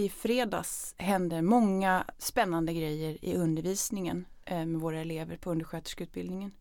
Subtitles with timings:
[0.00, 6.52] i fredags hände många spännande grejer i undervisningen eh, med våra elever på undersköterskeutbildningen.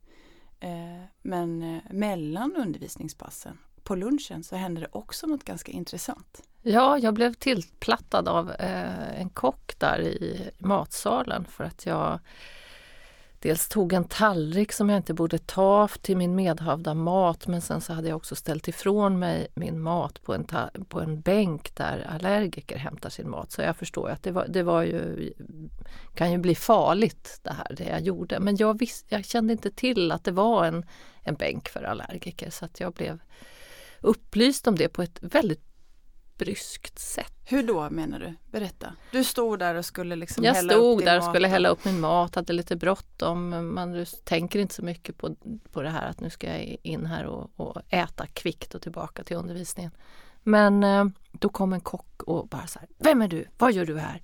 [0.60, 6.44] Eh, men eh, mellan undervisningspassen på lunchen så hände det också något ganska intressant.
[6.62, 12.20] Ja, jag blev tillplattad av en kock där i matsalen för att jag
[13.40, 17.82] dels tog en tallrik som jag inte borde ta till min medhavda mat men sen
[17.82, 20.48] så hade jag också ställt ifrån mig min mat på en,
[20.88, 23.52] på en bänk där allergiker hämtar sin mat.
[23.52, 25.34] Så jag förstår att det, var, det var ju,
[26.16, 28.40] kan ju bli farligt det här det jag gjorde.
[28.40, 30.86] Men jag, visst, jag kände inte till att det var en,
[31.24, 33.20] en bänk för allergiker så att jag blev
[34.02, 35.69] upplyst om det på ett väldigt
[36.40, 37.34] bryskt sätt.
[37.46, 38.36] Hur då menar du?
[38.52, 38.94] Berätta.
[39.12, 41.48] Du stod där och skulle liksom Jag hälla stod upp din där och mat skulle
[41.48, 43.74] hälla upp min mat, hade lite bråttom.
[43.74, 45.36] Man tänker inte så mycket på,
[45.72, 49.24] på det här att nu ska jag in här och, och äta kvickt och tillbaka
[49.24, 49.92] till undervisningen.
[50.44, 53.46] Men eh, då kom en kock och bara så här, Vem är du?
[53.58, 54.22] Vad gör du här?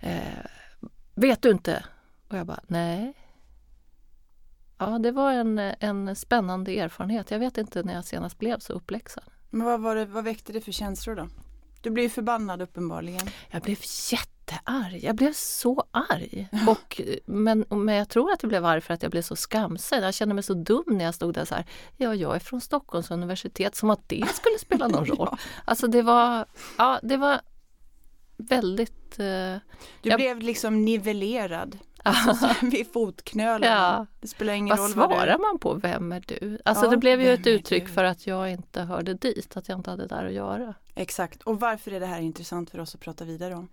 [0.00, 0.46] Eh,
[1.14, 1.84] vet du inte?
[2.28, 3.14] Och jag bara, nej.
[4.78, 7.30] Ja, det var en, en spännande erfarenhet.
[7.30, 9.24] Jag vet inte när jag senast blev så uppläxad.
[9.50, 11.28] Men vad, var det, vad väckte det för känslor då?
[11.80, 13.20] Du blev förbannad uppenbarligen.
[13.50, 13.78] Jag blev
[14.10, 15.04] jättearg.
[15.04, 16.48] Jag blev så arg.
[16.66, 20.02] Och, men, men jag tror att jag blev arg för att jag blev så skamsen.
[20.02, 21.64] Jag kände mig så dum när jag stod där så här.
[21.96, 23.76] Ja, jag är från Stockholms universitet.
[23.76, 25.28] Som att det skulle spela någon roll.
[25.30, 25.38] ja.
[25.64, 26.46] Alltså det var,
[26.78, 27.40] ja, det var
[28.36, 29.18] väldigt...
[29.18, 29.56] Eh,
[30.02, 31.78] du jag, blev liksom nivellerad.
[32.08, 33.70] Alltså, vid fotknölen.
[33.70, 34.06] Ja.
[34.20, 35.42] Det spelar ingen vad roll vad svarar du...
[35.42, 35.74] man på?
[35.74, 36.58] Vem är du?
[36.64, 37.92] Alltså ja, det blev ju ett uttryck du?
[37.92, 40.74] för att jag inte hörde dit, att jag inte hade där att göra.
[40.94, 43.68] Exakt, och varför är det här intressant för oss att prata vidare om?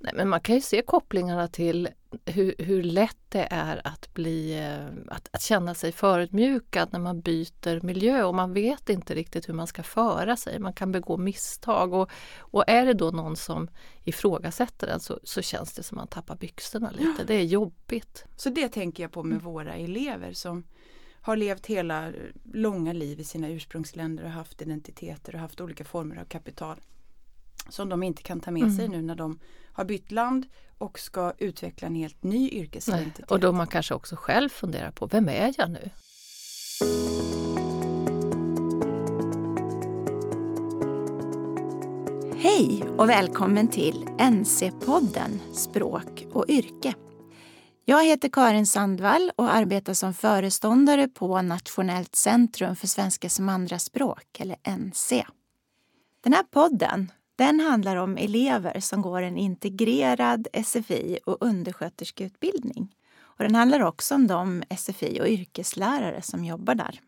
[0.00, 1.88] Nej, men man kan ju se kopplingarna till
[2.24, 7.20] hur, hur lätt det är att, bli, eh, att, att känna sig förödmjukad när man
[7.20, 10.58] byter miljö och man vet inte riktigt hur man ska föra sig.
[10.58, 13.68] Man kan begå misstag och, och är det då någon som
[14.04, 17.14] ifrågasätter den så, så känns det som man tappar byxorna lite.
[17.18, 17.24] Ja.
[17.26, 18.24] Det är jobbigt.
[18.36, 20.64] Så det tänker jag på med våra elever som
[21.20, 22.12] har levt hela
[22.52, 26.80] långa liv i sina ursprungsländer och haft identiteter och haft olika former av kapital
[27.68, 29.00] som de inte kan ta med sig mm.
[29.00, 29.38] nu när de
[29.72, 30.46] har bytt land
[30.78, 33.30] och ska utveckla en helt ny yrkesidentitet.
[33.30, 35.90] Och då man kanske också själv funderar på, vem är jag nu?
[42.40, 46.94] Hej och välkommen till NC-podden Språk och yrke.
[47.84, 54.40] Jag heter Karin Sandvall och arbetar som föreståndare på Nationellt centrum för svenska som andraspråk,
[54.40, 55.24] eller NC.
[56.20, 62.94] Den här podden den handlar om elever som går en integrerad SFI och undersköterskeutbildning.
[63.20, 67.00] Och den handlar också om de SFI och yrkeslärare som jobbar där.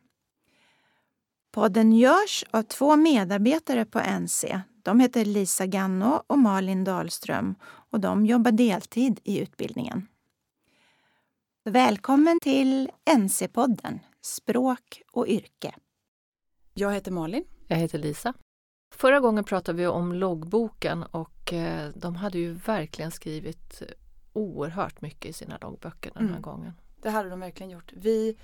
[1.51, 4.61] Podden görs av två medarbetare på NC.
[4.83, 10.07] De heter Lisa Ganno och Malin Dahlström och de jobbar deltid i utbildningen.
[11.65, 15.75] Välkommen till NC-podden Språk och yrke.
[16.75, 17.45] Jag heter Malin.
[17.67, 18.35] Jag heter Lisa.
[18.91, 23.83] Förra gången pratade vi om loggboken och eh, de hade ju verkligen skrivit
[24.33, 26.43] oerhört mycket i sina loggböcker den här mm.
[26.43, 26.73] gången.
[27.03, 27.93] Det hade de verkligen gjort.
[27.93, 28.37] Vi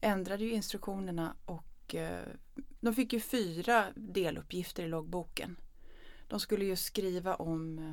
[0.00, 2.18] ändrade ju instruktionerna och eh,
[2.80, 5.56] de fick ju fyra deluppgifter i loggboken.
[6.28, 7.92] De skulle ju skriva om eh,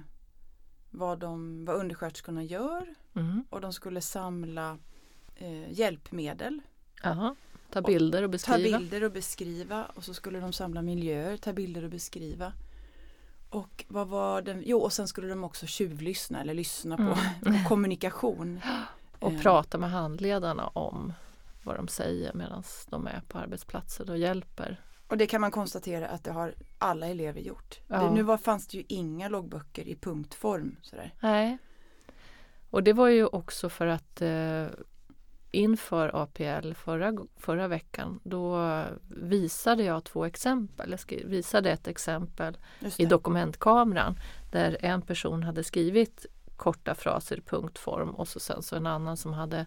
[0.92, 3.46] vad, de, vad undersköterskorna gör mm.
[3.50, 4.78] och de skulle samla
[5.36, 6.62] eh, hjälpmedel.
[7.04, 7.36] Aha.
[7.74, 8.58] Ta bilder och beskriva.
[8.58, 12.54] Ta bilder och beskriva och så skulle de samla miljöer, ta bilder och beskriva.
[13.50, 14.64] Och vad var den?
[14.66, 17.18] Jo, och sen skulle de också tjuvlyssna eller lyssna på,
[17.50, 17.66] mm.
[17.68, 18.62] kommunikation.
[19.20, 19.42] och eh.
[19.42, 21.14] prata med handledarna om
[21.64, 24.82] vad de säger medan de är på arbetsplatsen och hjälper.
[25.08, 27.80] Och det kan man konstatera att det har alla elever gjort.
[27.88, 28.02] Ja.
[28.02, 30.76] Det, nu var, fanns det ju inga loggböcker i punktform.
[30.82, 31.14] Sådär.
[31.20, 31.58] Nej.
[32.70, 34.66] Och det var ju också för att eh,
[35.54, 40.96] inför APL förra, förra veckan då visade jag två exempel.
[41.08, 42.58] Jag visade ett exempel
[42.98, 44.20] i dokumentkameran
[44.52, 46.26] där en person hade skrivit
[46.56, 49.66] korta fraser i punktform och så sen så en annan som hade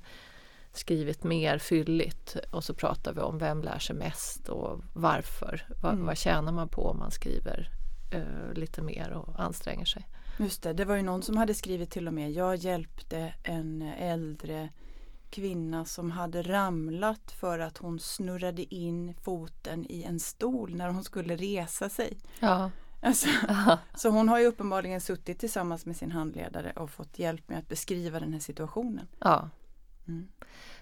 [0.72, 5.66] skrivit mer fylligt och så pratar vi om vem lär sig mest och varför.
[5.82, 6.06] Vad, mm.
[6.06, 7.70] vad tjänar man på om man skriver
[8.14, 10.08] uh, lite mer och anstränger sig.
[10.38, 13.82] Just det, det var ju någon som hade skrivit till och med jag hjälpte en
[13.82, 14.69] äldre
[15.36, 21.04] kvinna som hade ramlat för att hon snurrade in foten i en stol när hon
[21.04, 22.18] skulle resa sig.
[22.40, 22.70] Ja.
[23.02, 23.28] Alltså,
[23.96, 27.68] så hon har ju uppenbarligen suttit tillsammans med sin handledare och fått hjälp med att
[27.68, 29.08] beskriva den här situationen.
[29.18, 29.50] Ja.
[30.08, 30.28] Mm.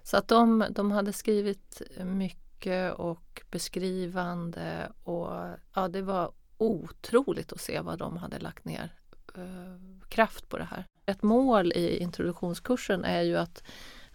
[0.02, 5.30] Så att de, de hade skrivit mycket och beskrivande och
[5.74, 8.90] ja, det var otroligt att se vad de hade lagt ner
[10.08, 10.84] kraft på det här.
[11.06, 13.62] Ett mål i introduktionskursen är ju att,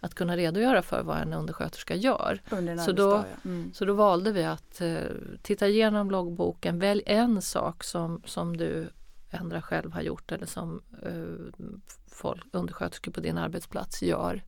[0.00, 2.40] att kunna redogöra för vad en undersköterska gör.
[2.50, 3.24] Under Så då- ja.
[3.50, 3.72] mm.
[3.74, 4.98] Så då valde vi att eh,
[5.42, 8.90] titta igenom loggboken, välj en sak som, som du
[9.30, 11.64] ändra själv har gjort eller som eh,
[12.10, 14.42] folk, undersköterskor på din arbetsplats gör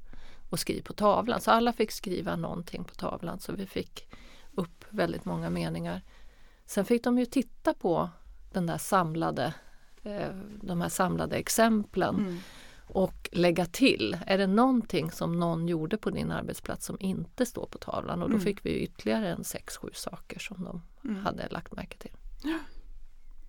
[0.50, 1.40] och skriv på tavlan.
[1.40, 4.08] Så alla fick skriva någonting på tavlan så vi fick
[4.54, 6.02] upp väldigt många meningar.
[6.66, 8.10] Sen fick de ju titta på
[8.52, 9.54] den där samlade,
[10.02, 10.28] eh,
[10.60, 12.38] de här samlade exemplen Mm.
[12.92, 14.16] Och lägga till.
[14.26, 18.22] Är det någonting som någon gjorde på din arbetsplats som inte står på tavlan?
[18.22, 18.44] Och då Mm.
[18.44, 21.24] fick vi ytterligare en sex, sju saker som de Mm.
[21.24, 22.12] hade lagt märke till.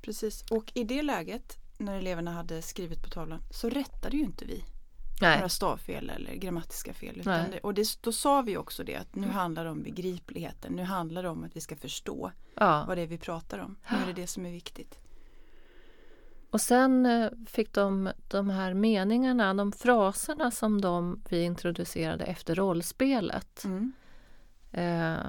[0.02, 0.44] Precis.
[0.52, 4.64] Och i det läget när eleverna hade skrivit på tavlan så rättade ju inte vi
[5.22, 7.20] Nej, några stavfel eller grammatiska fel.
[7.20, 10.74] Utan det, och det, då sa vi också det att nu handlar det om begripligheten.
[10.74, 12.86] Nu handlar det om att vi ska förstå ja.
[12.88, 13.76] vad det är vi pratar om.
[13.92, 15.00] Nu är det det som är viktigt.
[16.54, 22.56] Och sen eh, fick de de här meningarna, de fraserna som de vi introducerade efter
[22.56, 23.64] rollspelet.
[23.64, 23.94] Mm.
[24.72, 25.26] Eh,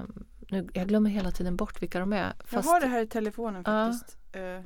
[0.51, 2.35] nu, jag glömmer hela tiden bort vilka de är.
[2.39, 3.93] Jag Fast, har det här i telefonen Ja.
[3.93, 4.19] faktiskt.
[4.33, 4.61] Eh,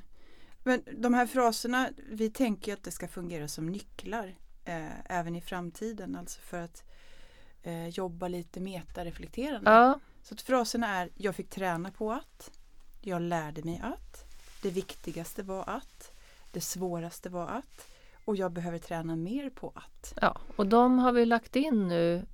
[0.62, 4.34] Men de här fraserna, vi tänker att det ska fungera som nycklar
[4.64, 6.16] eh, även i framtiden.
[6.16, 6.84] Alltså för att
[7.62, 9.70] eh, jobba lite metareflekterande.
[9.70, 12.50] ja, Så att fraserna är Jag fick träna på att
[13.00, 14.24] Jag lärde mig att
[14.62, 16.12] Det viktigaste var att
[16.52, 17.88] Det svåraste var att
[18.24, 22.26] Och jag behöver träna mer på att ja, och de har vi lagt in nu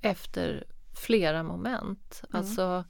[0.00, 2.22] efter flera moment.
[2.22, 2.38] Mm.
[2.38, 2.84] Alltså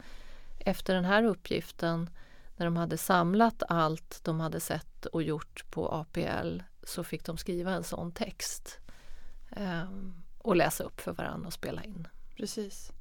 [0.58, 2.10] efter den här uppgiften
[2.56, 7.36] när de hade samlat allt de hade sett och gjort på APL så fick de
[7.36, 8.78] skriva en sån text
[9.50, 9.90] eh,
[10.38, 12.08] och läsa upp för varandra och spela in.
[12.36, 12.92] Precis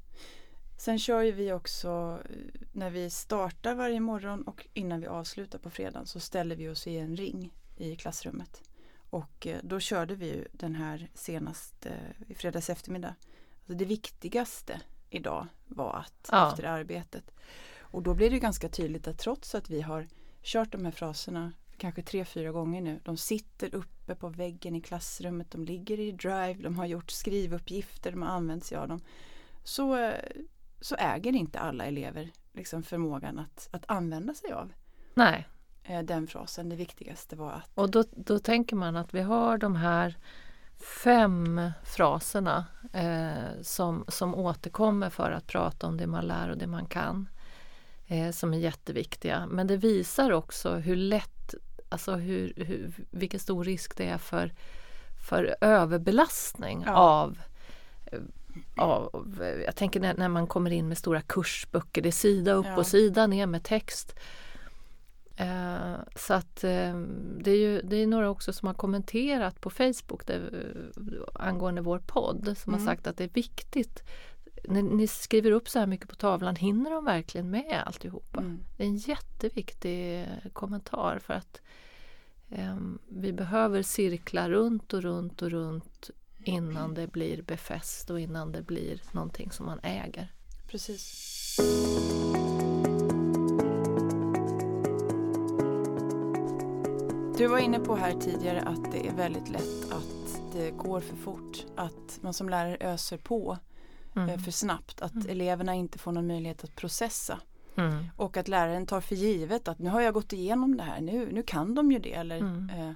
[0.78, 2.36] Sen kör ju vi också eh,
[2.72, 6.86] När vi startar varje morgon och innan vi avslutar på fredagen så ställer vi oss
[6.86, 8.62] i en ring i klassrummet
[9.10, 11.92] och eh, då körde vi ju den här senast eh,
[12.28, 13.14] i fredags eftermiddag
[13.58, 14.80] alltså Det viktigaste
[15.10, 16.50] idag var att Ja.
[16.50, 17.30] efter arbetet
[17.80, 20.08] Och då blir det ganska tydligt att trots att vi har
[20.42, 23.00] kört de här fraserna kanske tre, fyra gånger nu.
[23.04, 28.10] De sitter uppe på väggen i klassrummet, de ligger i Drive, de har gjort skrivuppgifter,
[28.10, 29.00] de har använt sig av dem.
[29.64, 30.14] Så, eh,
[30.80, 34.72] så äger inte alla elever liksom förmågan att, att använda sig av
[35.14, 35.46] Nej,
[36.02, 36.68] den frasen.
[36.68, 40.16] Det viktigaste var att och då, då tänker man att vi har de här
[41.02, 46.66] fem fraserna eh, som, som återkommer för att prata om det man lär och det
[46.66, 47.28] man kan.
[48.06, 49.46] Eh, som är jätteviktiga.
[49.46, 51.54] Men det visar också hur lätt,
[51.88, 54.52] alltså hur, hur, vilken stor risk det är för,
[55.28, 56.92] för överbelastning Ja.
[56.92, 57.38] av
[58.06, 58.18] eh,
[58.76, 62.66] av, jag tänker när, när man kommer in med stora kursböcker, det är sida upp
[62.66, 62.76] Ja.
[62.76, 64.14] och sida ner med text.
[65.40, 67.00] Eh, så att eh,
[67.38, 70.50] det är ju det är några också som har kommenterat på Facebook där,
[70.96, 72.80] eh, angående vår podd som Mm.
[72.86, 74.02] har sagt att det är viktigt.
[74.68, 78.40] Ni, ni skriver upp så här mycket på tavlan, hinner de verkligen med alltihopa?
[78.40, 81.60] mm, Det är en jätteviktig eh, kommentar för att
[82.50, 86.10] ehm, vi behöver cirkla runt och runt och runt
[86.44, 90.32] innan det blir befäst och innan det blir någonting som man äger.
[90.70, 91.58] precis.
[97.38, 101.16] Du var inne på här tidigare att det är väldigt lätt att det går för
[101.16, 101.64] fort.
[101.76, 103.58] Att man som lärare öser på
[104.16, 104.28] Mm.
[104.28, 105.00] eh, för snabbt.
[105.00, 105.28] Att Mm.
[105.30, 107.40] eleverna inte får någon möjlighet att processa.
[107.76, 108.04] Mm.
[108.16, 111.28] Och att läraren tar för givet att nu har jag gått igenom det här, nu,
[111.32, 112.14] nu kan de ju det.
[112.14, 112.70] Eller, Mm.
[112.70, 112.92] eh,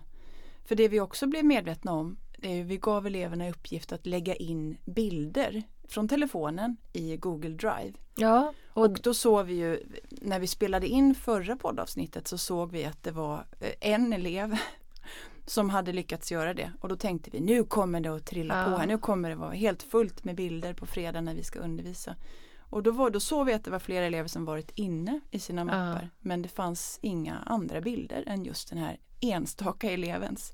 [0.65, 4.07] för det vi också blev medvetna om, är ju, vi gav eleverna i uppgift att
[4.07, 7.93] lägga in bilder från telefonen i Google Drive.
[8.17, 12.71] Ja, och, Och då såg vi ju, när vi spelade in förra poddavsnittet så såg
[12.73, 14.57] vi att det var eh, en elev
[15.47, 16.73] som hade lyckats göra det.
[16.81, 18.65] Och då tänkte vi, nu kommer det att trilla Ja.
[18.65, 21.59] på här, nu kommer det vara helt fullt med bilder på fredag när vi ska
[21.59, 22.17] undervisa.
[22.59, 25.39] Och då, var, då såg vi att det var flera elever som varit inne i
[25.39, 26.11] sina mappar.
[26.21, 30.53] Men det fanns inga andra bilder än just den här enstaka elevens.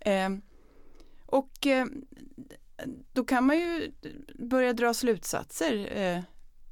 [0.00, 0.42] Ehm,
[1.26, 1.86] och eh,
[3.12, 3.92] då kan man ju
[4.34, 6.20] börja dra slutsatser eh,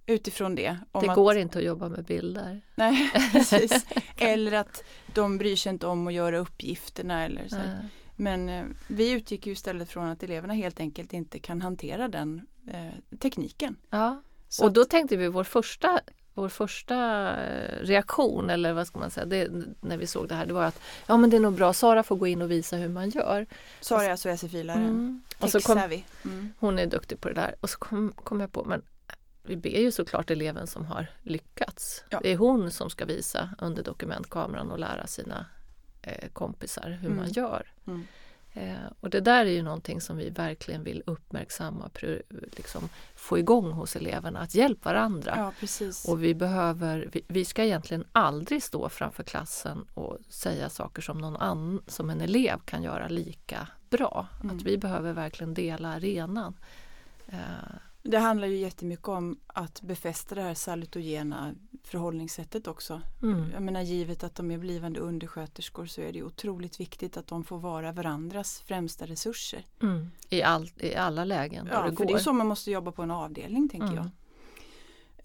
[0.07, 0.77] utifrån det.
[0.93, 2.61] det att- går inte att jobba med bilder.
[2.75, 3.87] Nej, precis.
[4.17, 4.85] Eller att
[5.15, 7.57] de bryr sig inte om att göra uppgifterna eller så.
[7.57, 7.63] Eh,
[8.17, 12.47] Men eh, vi utgick ju istället från att eleverna helt enkelt inte kan hantera den
[12.71, 13.77] eh, tekniken.
[13.91, 16.01] Ja, Så och då att- tänkte vi vår första
[16.37, 16.97] vår första
[17.45, 19.49] eh, reaktion, eller vad ska man säga, det,
[19.81, 22.03] när vi såg det här, det var att ja men det är nog bra, Sara
[22.03, 23.47] får gå in och visa hur man gör.
[23.81, 24.89] Sara är alltså SFI-läraren.
[24.89, 25.23] Mm.
[25.39, 26.03] Och så kom, Tech-savvy.
[26.25, 26.53] Mm.
[26.59, 27.55] hon är duktig på det där.
[27.61, 28.83] Och så kom, kom jag på, men
[29.43, 32.05] vi ber ju såklart eleven som har lyckats.
[32.09, 32.21] Ja.
[32.23, 35.47] Det är hon som ska visa under dokumentkameran och lära sina
[36.03, 37.33] eh, kompisar hur man Mm.
[37.33, 37.73] gör.
[37.87, 38.07] Mm.
[38.57, 42.05] Eh, och det där är ju någonting som vi verkligen vill uppmärksamma och
[42.57, 45.35] liksom få igång hos eleverna, att hjälpa varandra.
[45.37, 46.09] Ja, precis.
[46.09, 51.19] Och vi behöver, vi, vi, ska egentligen aldrig stå framför klassen och säga saker som
[51.19, 54.27] någon annan, som en elev kan göra lika bra.
[54.43, 54.57] Mm.
[54.57, 56.55] Att vi behöver verkligen dela arenan.
[57.27, 57.39] Eh,
[58.07, 63.01] Det handlar ju jättemycket om att befästa det här salutogena förhållningssättet också.
[63.23, 67.27] mm, Jag menar givet att de är blivande undersköterskor så är det otroligt viktigt att
[67.27, 69.65] de får vara varandras främsta resurser.
[69.83, 72.05] mm, i, all, I alla lägen Ja, det för går.
[72.05, 73.97] det är så man måste jobba på en avdelning tänker Mm.
[73.97, 74.07] jag.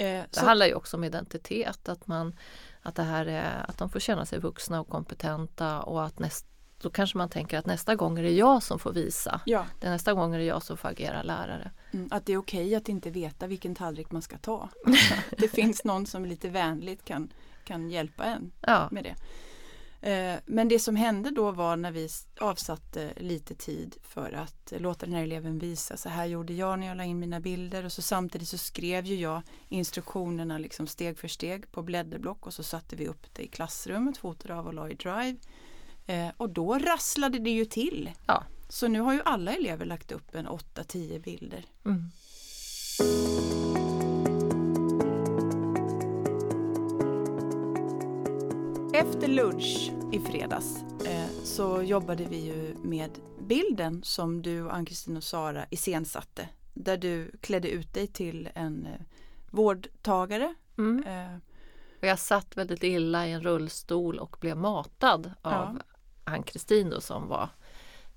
[0.07, 2.35] Eh, Det så, handlar ju också om identitet, att, man,
[2.81, 6.45] att, det här är, att de får känna sig vuxna och kompetenta och att näst,
[6.81, 9.41] då kanske man tänker att nästa gång är det jag som får visa.
[9.45, 11.71] ja, Det nästa gång är det jag som får agera lärare.
[11.93, 14.69] mm, att det är okej att inte veta vilken tallrik man ska ta.
[15.37, 17.33] det finns någon som lite vänligt kan,
[17.63, 19.15] kan hjälpa en Ja, med det.
[20.03, 22.09] Eh, Men det som hände då var när vi
[22.39, 26.87] avsatte lite tid för att låta den här eleven visa så här gjorde jag när
[26.87, 31.17] jag la in mina bilder och så samtidigt så skrev ju jag instruktionerna liksom steg
[31.17, 34.73] för steg på blädderblock och så satte vi upp det i klassrummet, fotade av och
[34.73, 35.35] la i Drive.
[36.11, 38.11] Eh, Och då rasslade det ju till.
[38.27, 38.43] Ja.
[38.69, 41.65] Så nu har ju alla elever lagt upp en 8-10 bilder.
[41.85, 42.11] mm,
[48.93, 55.23] Efter lunch i fredags eh, så jobbade vi ju med bilden som du, Ann-Kristin och
[55.23, 56.49] Sara iscensatte.
[56.73, 59.01] Där du klädde ut dig till en eh,
[59.51, 60.55] vårdtagare.
[60.77, 61.03] mm.
[62.01, 65.81] Och jag satt väldigt illa i en rullstol och blev matad av
[66.23, 67.49] Ann-Kristin då, som var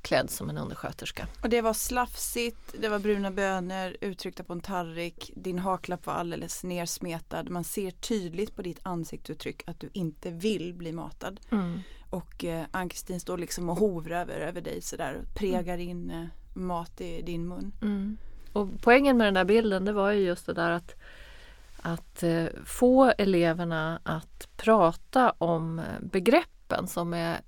[0.05, 1.27] klädd som en undersköterska.
[1.43, 5.31] och det var slafsigt, det var bruna bönor uttryckta på en tallrik.
[5.37, 7.51] Din haklapp var alldeles nersmetad.
[7.51, 11.41] Man ser tydligt på ditt ansiktsuttryck att du inte vill bli matad.
[11.51, 11.81] Mm.
[12.11, 16.25] Och eh, Ann-Kristin står liksom och hovrar över, över dig sådär och pregar in eh,
[16.55, 17.73] mat i din mun.
[17.83, 18.17] Mm.
[18.53, 20.95] Och poängen med den där bilden det var ju just det där att,
[21.83, 27.41] att eh, få eleverna att prata om begreppen som är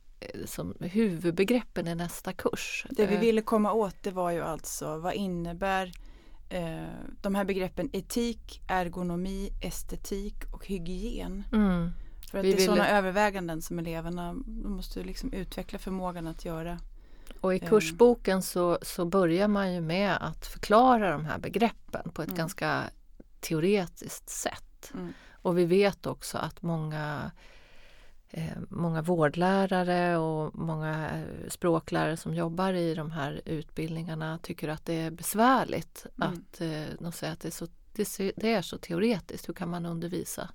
[0.45, 2.87] som huvudbegreppen i nästa kurs.
[2.91, 5.93] Det vi Eh, ville komma åt det var ju alltså vad innebär
[6.49, 6.85] eh,
[7.23, 11.45] de här begreppen etik, ergonomi, estetik och hygien.
[11.53, 11.91] Mm.
[12.31, 14.33] För att Vi det är ville- sådana överväganden som eleverna
[14.65, 16.79] måste liksom utveckla förmågan att göra.
[17.41, 17.69] Och i Eh.
[17.69, 22.39] kursboken så, så börjar man ju med att förklara de här begreppen på ett Mm.
[22.39, 22.83] ganska
[23.41, 24.91] teoretiskt sätt.
[24.95, 25.13] Mm.
[25.33, 27.31] Och vi vet också att många,
[28.69, 34.95] många vårdlärare och många eh, språklärare som jobbar i de här utbildningarna tycker att det
[34.95, 36.07] är besvärligt.
[36.17, 36.29] Mm.
[36.29, 37.67] Att eh, de säger att det är, så,
[38.37, 39.49] det, är så- teoretiskt.
[39.49, 40.49] Hur kan man undervisa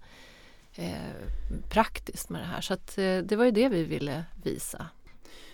[0.76, 0.92] eh,
[1.70, 2.62] praktiskt med det här?
[2.62, 4.88] Så att, eh, det var ju det vi ville visa.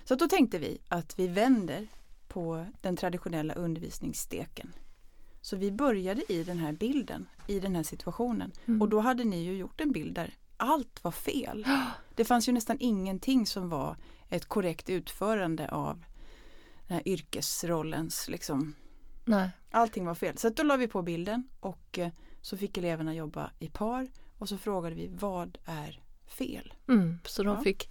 [0.03, 1.87] Så då tänkte vi att vi vänder
[2.27, 4.73] på den traditionella undervisningssteken.
[5.41, 8.51] Så vi började i den här bilden, i den här situationen.
[8.65, 8.81] Mm.
[8.81, 11.67] Och då hade ni ju gjort en bild där allt var fel.
[12.15, 13.95] Det fanns ju nästan ingenting som var
[14.29, 16.03] ett korrekt utförande av
[16.87, 18.75] den här yrkesrollens liksom.
[19.25, 19.49] Nej.
[19.71, 20.37] Allting var fel.
[20.37, 22.09] Så då la vi på bilden och eh,
[22.41, 26.73] så fick eleverna jobba i par och så frågade vi vad är fel?
[26.87, 27.61] Mm, så de Ja.
[27.63, 27.89] fick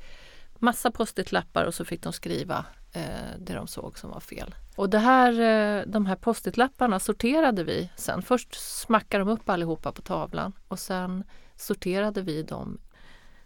[0.58, 4.54] massa post-it-lappar och så fick de skriva eh, det de såg som var fel.
[4.76, 8.22] Och det här, eh, de här post-it-lapparna sorterade vi sen.
[8.22, 11.24] Först smackade de upp allihopa på tavlan och sen
[11.56, 12.78] sorterade vi dem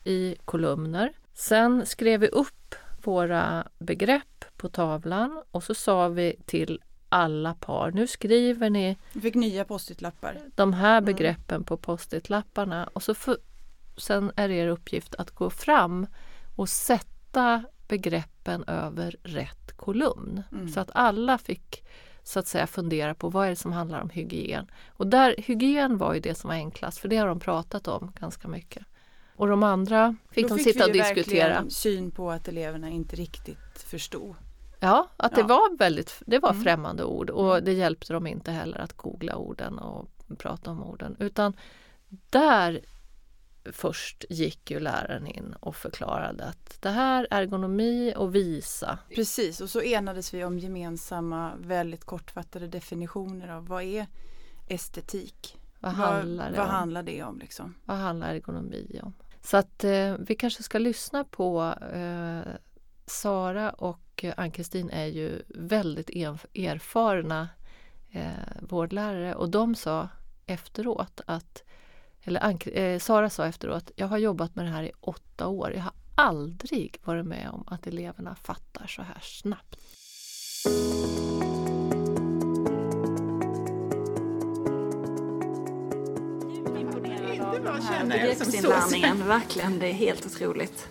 [0.05, 1.13] i kolumner.
[1.35, 7.91] Sen skrev vi upp våra begrepp på tavlan och så sa vi till alla par,
[7.91, 10.39] nu skriver ni Vi fick nya post-it-lappar.
[10.55, 11.05] de här Mm.
[11.05, 13.37] begreppen på post-it-lapparna och så för,
[13.97, 16.07] sen är det er uppgift att gå fram
[16.57, 20.43] och sätta begreppen över rätt kolumn.
[20.53, 20.69] Mm.
[20.69, 21.85] Så att alla fick
[22.23, 24.71] så att säga fundera på vad är det som handlar om hygien.
[24.89, 28.13] Och där, hygien var ju det som var enklast för det har de pratat om
[28.21, 28.83] ganska mycket.
[29.37, 31.49] Och de andra fick Då de fick sitta och vi ju diskutera.
[31.49, 34.35] verkligen syn på att eleverna inte riktigt förstod.
[34.81, 35.47] Ja, att det Ja.
[35.47, 36.63] var väldigt det var Mm.
[36.63, 37.65] främmande ord och Mm.
[37.65, 40.09] det hjälpte dem inte heller att googla orden och
[40.39, 41.17] prata om orden.
[41.19, 41.57] Utan
[42.31, 42.81] där
[43.65, 48.99] först gick ju läraren in och förklarade att det här är ergonomi och visa.
[49.15, 54.07] Precis, och så enades vi om gemensamma väldigt kortfattade definitioner av vad är
[54.69, 55.57] estetik?
[55.81, 56.75] Vad handlar det vad om?
[56.75, 57.75] handlar det om liksom?
[57.85, 59.13] Vad handlar ergonomi om?
[59.43, 62.53] Så att eh, vi kanske ska lyssna på eh,
[63.07, 67.49] Sara och Ann-Kristin är ju väldigt erf- erfarna
[68.11, 70.09] eh, vårdlärare och de sa
[70.47, 71.63] efteråt att
[72.25, 75.73] eller Ann- eh, Sara sa efteråt, jag har jobbat med det här i åtta år.
[75.77, 79.77] Jag har aldrig varit med om att eleverna fattar så här snabbt.
[88.09, 89.79] Begreppsinlärningen, verkligen.
[89.79, 90.89] Det är helt otroligt.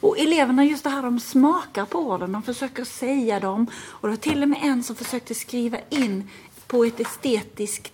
[0.00, 3.66] Och eleverna, just det här, de smakar på orden, de försöker säga dem.
[3.86, 6.30] Och det var till och med en som försökte skriva in
[6.66, 7.92] på ett estetiskt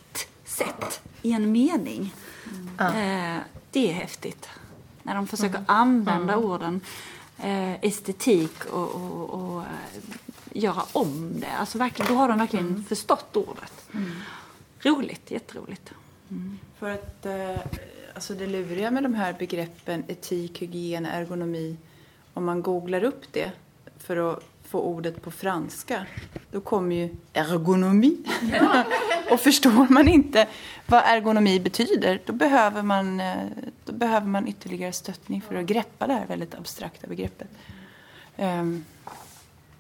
[0.55, 2.15] sätt i en mening.
[2.79, 3.37] Mm.
[3.37, 4.49] Eh, det är häftigt.
[5.03, 5.65] När de försöker mm.
[5.67, 6.45] använda mm.
[6.45, 6.81] orden
[7.39, 9.69] eh, estetik och, och, och eh,
[10.53, 11.53] göra om det.
[11.59, 12.85] Alltså verkligen, då har de verkligen mm.
[12.85, 13.73] förstått ordet.
[13.95, 14.13] Mm.
[14.81, 15.93] Roligt, jätteroligt.
[16.79, 17.57] För att eh,
[18.15, 21.77] alltså det luriga med de här begreppen etik, hygien, ergonomi
[22.35, 23.53] om man googlar upp det
[23.99, 26.07] för att få ordet på franska,
[26.51, 28.17] då kommer ju ergonomi.
[29.35, 30.47] och förstår man inte
[30.87, 33.37] vad ergonomi betyder, då behöver, man, eh,
[33.85, 37.49] då behöver man ytterligare stöttning för att greppa det här väldigt abstrakta begreppet.
[38.37, 38.85] Um,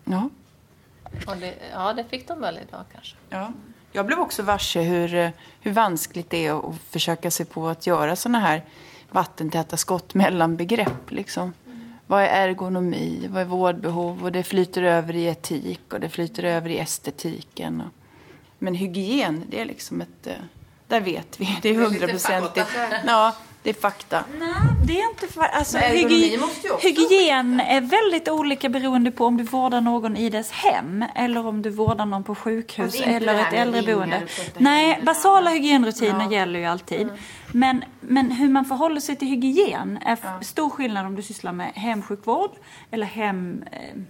[0.04, 0.28] ja.
[1.40, 3.16] Det, ja, det fick de väl idag kanske.
[3.30, 3.52] Ja.
[3.92, 5.30] Jag blev också varse hur, eh,
[5.60, 8.62] hur vanskligt det är att försöka sig på att göra såna här
[9.10, 11.10] vattentäta skott mellan begrepp.
[11.10, 11.52] Liksom
[12.06, 16.44] vad är ergonomi, vad är vårdbehov och det flyter över i etik och det flyter
[16.44, 17.82] över i estetiken.
[18.64, 20.26] Men hygien, det är liksom ett...
[20.26, 20.32] Eh,
[20.88, 22.68] där vet vi, det är hundraprocentigt.
[23.06, 24.24] Ja, det är fakta.
[24.38, 24.54] Nej,
[24.86, 25.58] det är inte fakta.
[25.58, 26.38] Alltså, hygi
[26.82, 31.62] hygien är väldigt olika beroende på om du vårdar någon i dess hem eller om
[31.62, 34.22] du vårdar någon på sjukhus eller ett äldreboende.
[34.58, 36.32] Nej, basala hygienrutiner ja.
[36.32, 37.00] gäller ju alltid.
[37.00, 37.14] Mm.
[37.52, 40.40] Men, men hur man förhåller sig till hygien är ja.
[40.42, 42.50] stor skillnad om du sysslar med hemsjukvård
[42.90, 44.00] eller hem, eh,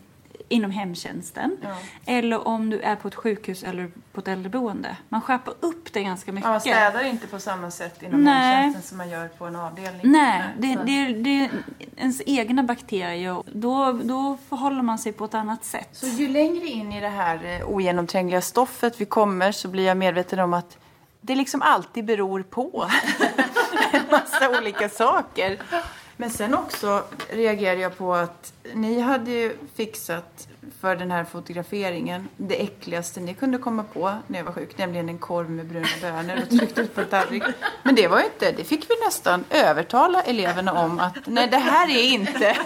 [0.48, 1.56] inom hemtjänsten.
[1.62, 1.76] Ja.
[2.06, 4.96] Eller om du är på ett sjukhus eller på ett äldreboende.
[5.08, 6.50] Man skärper upp det ganska mycket.
[6.50, 8.54] man städar inte på samma sätt inom Nej.
[8.54, 10.00] hemtjänsten som man gör på en avdelning.
[10.04, 11.50] Nej, det, det, det är
[11.96, 13.42] ens egna bakterier.
[13.52, 15.88] Då, då förhåller man sig på ett annat sätt.
[15.92, 19.96] Så ju längre in i det här eh, ogenomträngliga stoffet vi kommer så blir jag
[19.96, 20.78] medveten om att
[21.20, 22.90] det liksom alltid beror på
[23.92, 25.58] en massa olika saker.
[26.16, 30.48] Men sen också reagerade jag på att ni hade ju fixat
[30.80, 35.08] för den här fotograferingen det äckligaste ni kunde komma på när jag var sjuk, nämligen
[35.08, 37.42] en korv med bruna bönor och tryckt ut på en tallrik.
[37.82, 41.58] Men det var ju inte, det fick vi nästan övertala eleverna om att nej det
[41.58, 42.56] här är inte.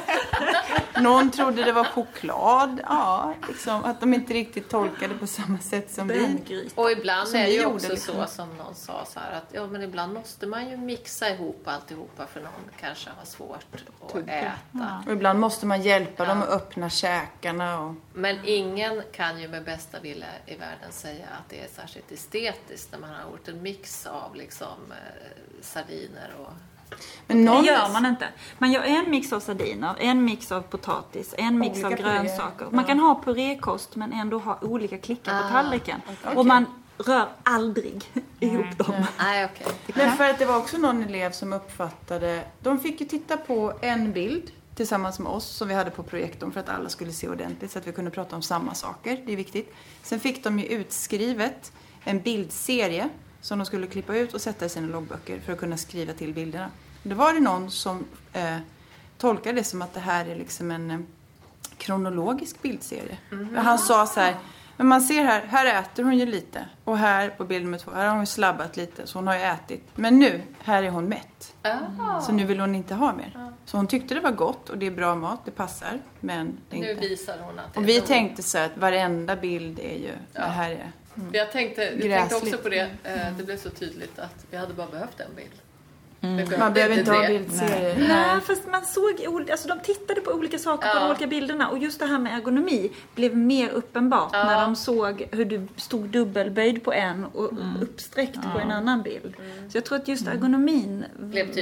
[1.03, 5.91] Någon trodde det var choklad, ja, liksom, att de inte riktigt tolkade på samma sätt
[5.91, 6.71] som vi.
[6.75, 8.15] Och ibland är det ju också liksom.
[8.15, 11.63] så som någon sa så här att ja men ibland måste man ju mixa ihop
[11.65, 13.67] alltihopa för någon kanske har svårt
[14.01, 14.53] att äta.
[14.73, 15.03] Ja.
[15.07, 16.29] Och ibland måste man hjälpa ja.
[16.29, 21.27] dem att öppna käkarna och men ingen kan ju med bästa vilja i världen säga
[21.27, 26.31] att det är särskilt estetiskt när man har gjort en mix av liksom eh, sardiner
[26.39, 26.53] och
[27.27, 27.63] men någon...
[27.63, 28.29] Det gör man inte.
[28.59, 32.67] Man gör en mix av sardiner, en mix av potatis, en mix olika av grönsaker.
[32.71, 36.01] Man kan ha purékost men ändå ha olika klickar ah, på tallriken.
[36.23, 36.35] Okay.
[36.37, 36.67] Och man
[36.99, 38.05] rör aldrig
[38.41, 39.05] ihop dem.
[39.19, 39.73] Nej, okay.
[39.95, 43.73] Men för att det var också någon elev som uppfattade, de fick ju titta på
[43.81, 47.29] en bild tillsammans med oss som vi hade på projektorn för att alla skulle se
[47.29, 49.23] ordentligt så att vi kunde prata om samma saker.
[49.27, 49.75] Det är viktigt.
[50.03, 51.73] Sen fick de ju utskrivet
[52.05, 53.09] en bildserie
[53.49, 56.35] som de skulle klippa ut och sätta i sina loggböcker för att kunna skriva till
[56.35, 56.71] bilderna.
[57.03, 58.57] Då var det någon som eh,
[59.19, 60.99] tolkade det som att det här är liksom en eh,
[61.77, 63.19] kronologisk bildserie.
[63.33, 63.55] Mm.
[63.57, 64.37] Han sa så här
[64.77, 66.67] men man ser här, här äter hon ju lite.
[66.85, 69.43] Och här på bild nummer två, här har hon slabbat lite så hon har ju
[69.43, 69.83] ätit.
[69.95, 71.55] Men nu, här är hon mätt.
[71.65, 72.21] Oh.
[72.21, 73.33] Så nu vill hon inte ha mer.
[73.37, 73.49] Oh.
[73.65, 76.01] Så hon tyckte det var gott och det är bra mat, det passar.
[76.21, 77.09] Men det nu inte.
[77.09, 80.41] visar hon att det Och vi tänkte så att varenda bild är ju, ja.
[80.41, 80.93] det här är mm.
[81.33, 83.37] Jag tänkte, jag tänkte också på det, mm.
[83.39, 85.55] det blev så tydligt att vi hade bara behövt en bild.
[86.21, 86.49] Mm.
[86.59, 87.97] Man behöver inte ha bildserier.
[87.99, 88.09] Nej.
[88.09, 90.95] Nej, fast man såg, alltså de tittade på olika saker ja.
[90.95, 94.45] på de olika bilderna och just det här med ergonomi blev mer uppenbart ja.
[94.45, 97.83] när de såg hur du stod dubbelböjd på en och mm.
[97.83, 98.51] uppsträckt ja.
[98.53, 99.35] på en annan bild.
[99.39, 99.71] Mm.
[99.71, 100.37] Så jag tror att just mm.
[100.37, 101.05] ergonomin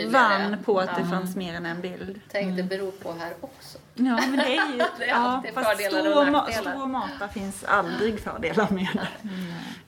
[0.08, 2.20] vann på att det fanns mer än en bild.
[2.32, 2.68] Tänk, det mm.
[2.68, 3.78] beror på här också.
[3.94, 4.78] Ja, men det är ju...
[4.98, 6.72] det är ja, fast fördelar och nackdelar.
[6.72, 9.28] Stå och mata finns aldrig fördelar med det.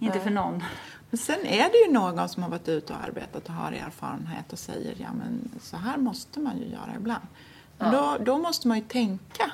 [0.07, 0.63] Inte för någon.
[1.11, 4.53] Men sen är det ju någon som har varit ute och arbetat och har erfarenhet
[4.53, 7.27] och säger ja men så här måste man ju göra ibland.
[7.79, 8.17] Men ja.
[8.19, 9.51] då, då måste man ju tänka,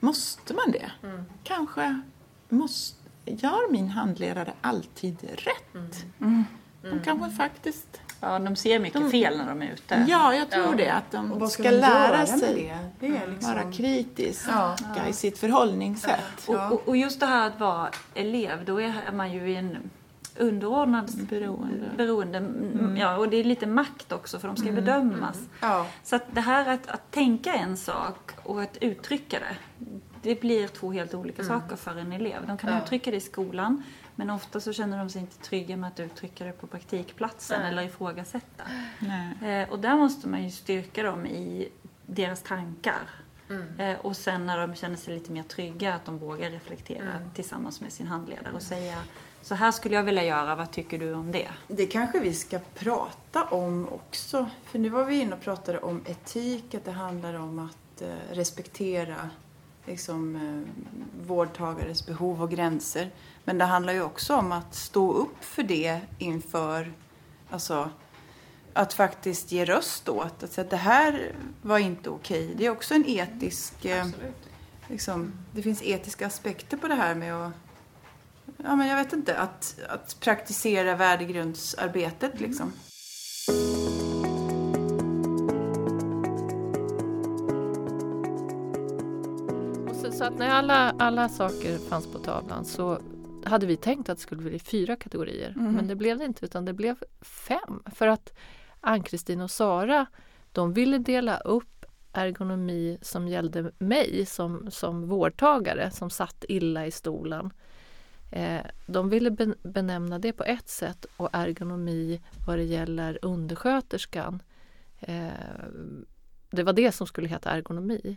[0.00, 0.90] måste man det?
[1.02, 1.24] Mm.
[1.44, 2.00] Kanske
[2.48, 5.74] måste, gör min handledare alltid rätt?
[5.74, 5.90] Mm.
[6.20, 6.44] Mm.
[6.82, 10.04] De kanske faktiskt Ja, de ser mycket de, fel när de är ute.
[10.08, 10.76] Ja, jag tror ja.
[10.76, 10.90] det.
[10.90, 13.08] Att de ska, ska lära sig det?
[13.08, 13.54] Det liksom...
[13.54, 15.06] vara kritiska ja.
[15.08, 16.46] i sitt förhållningssätt.
[16.48, 16.70] Ja.
[16.70, 19.90] Och, och, just det här att vara elev, då är man ju i en
[20.38, 21.90] underordnad beroende.
[21.96, 22.38] beroende.
[22.38, 22.96] Mm.
[22.96, 24.84] Ja, och det är lite makt också för de ska mm.
[24.84, 25.38] bedömas.
[25.60, 25.86] Ja.
[26.04, 29.56] Så att det här att, att tänka en sak och att uttrycka det,
[30.22, 31.60] det blir två helt olika Mm.
[31.60, 32.46] saker för en elev.
[32.46, 32.82] De kan Ja.
[32.82, 33.82] uttrycka det i skolan
[34.14, 37.70] men ofta så känner de sig inte trygga med att uttrycka det på praktikplatsen Nej.
[37.72, 38.64] eller ifrågasätta.
[38.98, 39.62] Nej.
[39.62, 41.68] Eh, och där måste man ju styrka dem i
[42.06, 43.08] deras tankar.
[43.50, 43.80] Mm.
[43.80, 47.30] Eh, och sen när de känner sig lite mer trygga att de vågar reflektera Mm.
[47.34, 48.98] tillsammans med sin handledare och säga
[49.46, 51.48] så här skulle jag vilja göra, vad tycker du om det?
[51.68, 54.50] Det kanske vi ska prata om också.
[54.64, 58.08] För nu var vi inne och pratade om etik, att det handlar om att eh,
[58.30, 59.30] respektera
[59.84, 60.86] liksom, eh,
[61.26, 63.10] vårdtagares behov och gränser.
[63.44, 66.92] Men det handlar ju också om att stå upp för det inför,
[67.50, 67.90] alltså
[68.72, 70.42] att faktiskt ge röst åt.
[70.42, 72.54] Att säga att det här var inte okej.
[72.56, 74.06] Det är också en etisk, eh,
[74.88, 77.52] liksom, det finns etiska aspekter på det här med att
[78.64, 79.38] Ja, men jag vet inte.
[79.38, 82.72] Att, att praktisera värdegrundsarbetet liksom.
[89.88, 93.00] Och så, så att när alla, alla saker fanns på tavlan så
[93.44, 95.54] hade vi tänkt att det skulle bli fyra kategorier.
[95.56, 95.72] Mhm.
[95.72, 97.82] Men det blev det inte utan det blev fem.
[97.94, 98.32] För att
[98.80, 100.06] Ann-Kristin och Sara
[100.52, 106.90] de ville dela upp ergonomi som gällde mig som, som vårdtagare som satt illa i
[106.90, 107.50] stolen.
[108.30, 114.42] Eh, de ville ben- benämna det på ett sätt och ergonomi vad det gäller undersköterskan.
[115.00, 115.28] Eh,
[116.50, 118.16] det var det som skulle heta ergonomi.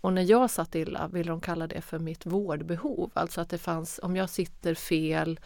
[0.00, 3.10] Och när jag satt illa ville de kalla det för mitt vårdbehov.
[3.14, 5.40] Alltså att det fanns, om jag sitter fel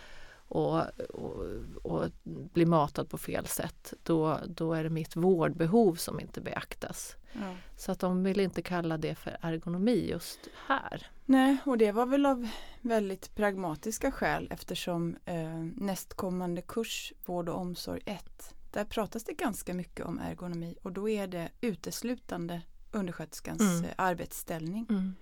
[0.49, 0.83] och,
[1.15, 1.45] och,
[1.83, 7.17] och blir matad på fel sätt, då, då är det mitt vårdbehov som inte beaktas.
[7.33, 7.55] Ja.
[7.77, 11.07] Så att de vill inte kalla det för ergonomi just här.
[11.25, 12.49] Nej, och det var väl av
[12.81, 19.75] väldigt pragmatiska skäl eftersom eh, nästkommande kurs, vård och omsorg 1, där pratas det ganska
[19.75, 23.85] mycket om ergonomi och då är det uteslutande undersköterskans Mm.
[23.85, 25.15] eh, arbetsställning Mm.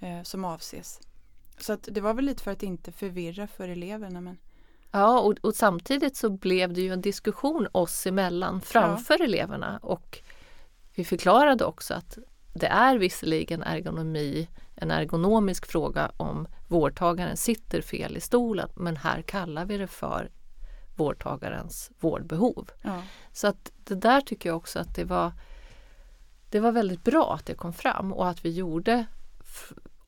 [0.00, 1.00] eh, som avses.
[1.58, 4.20] Så att det var väl lite för att inte förvirra för eleverna.
[4.20, 4.38] Men,
[4.96, 10.18] Ja, och, och samtidigt så blev det ju en diskussion oss emellan framför eleverna och
[10.94, 12.18] vi förklarade också att
[12.52, 19.22] det är visserligen ergonomi, en ergonomisk fråga om vårdtagaren sitter fel i stolen, men här
[19.22, 20.30] kallar vi det för
[20.96, 22.70] vårdtagarens vårdbehov.
[22.82, 23.02] ja.
[23.32, 25.32] Så att det där tycker jag också att det var
[26.50, 29.06] det var väldigt bra att det kom fram och att vi gjorde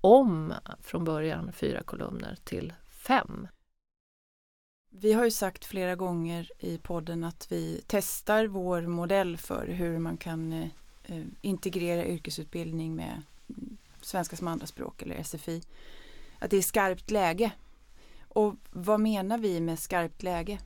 [0.00, 3.48] om från början fyra kolumner till fem.
[5.00, 9.98] Vi har ju sagt flera gånger i podden att vi testar vår modell för hur
[9.98, 10.68] man kan eh,
[11.02, 13.22] eh integrera yrkesutbildning med
[14.00, 15.62] svenska som andraspråk eller SFI.
[16.38, 17.50] Att det är skarpt läge.
[18.28, 20.58] Och vad menar vi med skarpt läge?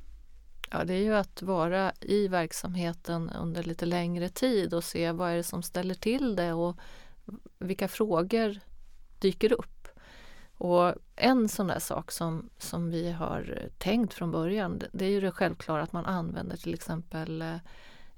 [0.70, 5.30] Ja, det är ju att vara i verksamheten under lite längre tid och se vad
[5.30, 6.76] är det som ställer till det och
[7.58, 8.60] vilka frågor
[9.18, 9.79] dyker upp.
[10.60, 15.20] Och en sån där sak som, som vi har tänkt från början det- är ju
[15.20, 17.54] det självklara att man använder till exempel eh,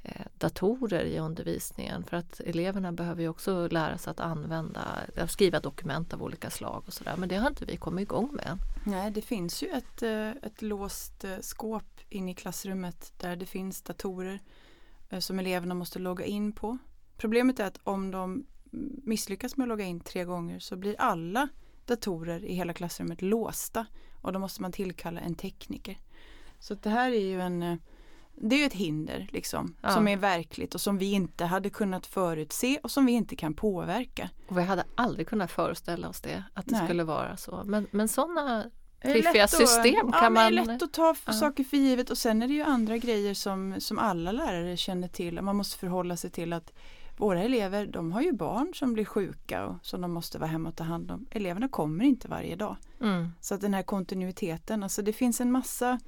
[0.02, 4.81] eh, datorer i undervisningen för att eleverna behöver ju också lära sig att använda,
[5.16, 8.31] att skriva dokument av olika slag och sådär men det har inte vi kommit igång
[8.33, 8.59] med än.
[8.87, 13.83] Nej, det finns ju ett, eh, ett låst skåp inne i klassrummet där det finns
[13.83, 14.40] datorer
[15.18, 16.78] som eleverna måste logga in på.
[17.16, 20.94] Problemet är att om de mm, misslyckas med att logga in tre gånger så blir
[20.98, 21.48] alla
[21.87, 23.87] datorer i hela klassrummet låsta
[24.21, 25.99] och då måste man tillkalla en tekniker.
[26.59, 27.77] Så det här är ju en eh,
[28.35, 29.90] det är ju ett hinder liksom Ja.
[29.90, 33.55] som är verkligt och som vi inte hade kunnat förutse och som vi inte kan
[33.55, 34.31] påverka.
[34.49, 36.85] Och vi hade aldrig kunnat föreställa oss det, att det Nej.
[36.87, 37.62] skulle vara så.
[37.64, 38.64] Men, men sådana
[39.03, 41.33] Det Fiffiga att- system ja, kan Det man- är lätt att ta Ja.
[41.33, 45.09] saker för givet och sen är det ju andra grejer som, som alla lärare känner
[45.09, 45.42] till.
[45.42, 46.73] Man måste förhålla sig till att
[47.22, 50.68] våra elever de har ju barn som blir sjuka och som de måste vara hemma
[50.68, 51.26] och ta hand om.
[51.30, 52.76] Eleverna kommer inte varje dag.
[53.00, 56.00] mm, Så att den här kontinuiteten, alltså det finns en massa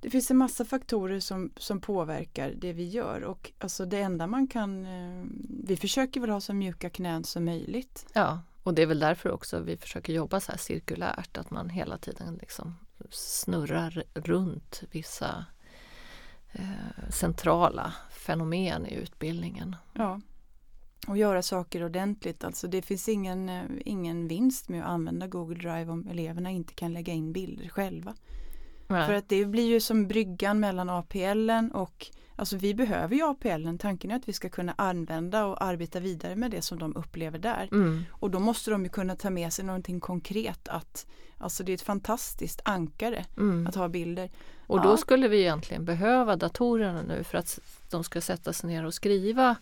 [0.00, 4.26] det finns en massa faktorer som, som påverkar det vi gör och alltså det enda
[4.26, 5.24] man kan eh,
[5.64, 8.06] Vi försöker väl ha så mjuka knän som möjligt.
[8.12, 11.68] Ja, och det är väl därför också vi försöker jobba så här cirkulärt, att man
[11.68, 12.74] hela tiden liksom
[13.10, 15.44] snurrar runt vissa
[16.52, 19.76] eh, centrala fenomen i utbildningen.
[19.92, 20.20] Ja.
[21.06, 22.44] Och göra saker ordentligt.
[22.44, 26.74] Alltså det finns ingen, eh, ingen vinst med att använda Google Drive om eleverna inte
[26.74, 28.14] kan lägga in bilder själva.
[28.88, 32.06] För att det blir ju som bryggan mellan APLen och
[32.38, 33.78] Alltså vi behöver ju APLen.
[33.78, 37.38] Tanken är att vi ska kunna använda och arbeta vidare med det som de upplever
[37.38, 37.68] där.
[37.72, 41.06] Mm, Och då måste de ju kunna ta med sig någonting konkret att
[41.38, 43.66] Alltså det är ett fantastiskt ankare mm.
[43.66, 44.30] att ha bilder.
[44.66, 44.96] Och då Ja.
[44.96, 47.58] skulle vi egentligen behöva datorerna nu för att
[47.90, 49.56] de ska sätta sig ner och skriva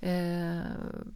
[0.00, 0.60] Eh,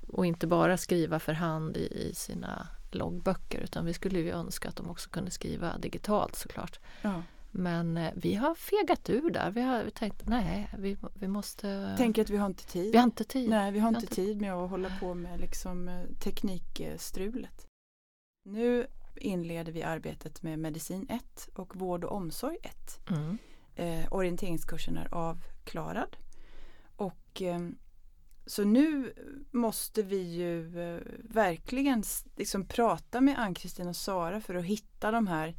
[0.08, 4.68] och inte bara skriva för hand i, i sina loggböcker utan vi skulle ju önska
[4.68, 6.78] att de också kunde skriva digitalt såklart.
[7.02, 7.22] Ja.
[7.50, 9.50] Men eh, vi har fegat ur där.
[9.50, 11.94] Vi har tänkt nej, vi, vi måste...
[11.98, 12.92] Tänker att vi har inte tid.
[12.92, 13.50] Vi har inte tid.
[13.50, 17.66] Nej, vi har Vi har inte- tid med att hålla på med liksom eh, teknikstrulet.
[18.44, 18.86] Nu
[19.16, 23.00] inleder vi arbetet med medicin 1 och vård och omsorg 1.
[23.10, 23.38] Mm.
[23.74, 26.16] Eh, orienteringskursen är avklarad.
[26.96, 27.60] Och eh,
[28.46, 29.12] så nu
[29.50, 32.02] måste vi ju eh, verkligen
[32.36, 35.54] liksom prata med Ann-Kristin och Sara för att hitta de här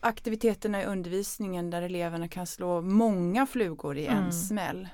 [0.00, 4.32] aktiviteterna i undervisningen där eleverna kan slå många flugor i en Mm.
[4.32, 4.88] smäll.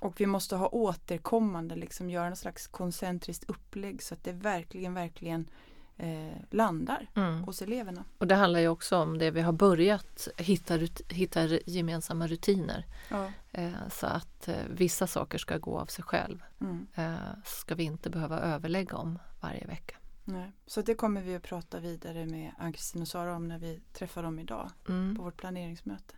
[0.00, 4.94] Och vi måste ha återkommande, liksom göra något slags koncentriskt upplägg så att det verkligen,
[4.94, 5.50] verkligen
[5.96, 7.42] eh, landar Mm.
[7.42, 8.04] hos eleverna.
[8.18, 12.86] Och det handlar ju också om det vi har börjat hitta, hitta gemensamma rutiner.
[13.10, 13.26] Ja.
[13.52, 16.42] Eh, så att eh, vissa saker ska gå av sig själv.
[16.60, 16.86] Mm.
[16.94, 19.96] Eh, ska vi inte behöva överlägga om varje vecka.
[20.32, 20.52] Nej.
[20.66, 24.22] Så det kommer vi att prata vidare med Ann-Kristin och Sara om när vi träffar
[24.22, 25.16] dem idag Mm.
[25.16, 26.14] på vårt planeringsmöte.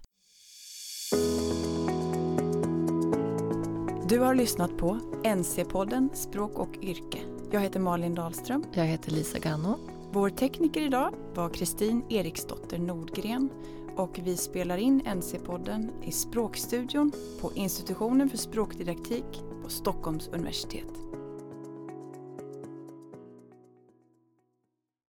[4.09, 7.19] Du har lyssnat på NC-podden Språk och yrke.
[7.51, 8.65] Jag heter Malin Dahlström.
[8.73, 9.79] Jag heter Lisa Ganno.
[10.13, 13.51] Vår tekniker idag var Kristin Eriksdotter Nordgren
[13.97, 20.89] och vi spelar in NC-podden i Språkstudion på Institutionen för språkdidaktik på Stockholms universitet.